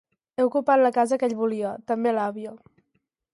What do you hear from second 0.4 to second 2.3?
ocupat la casa que ell volia, també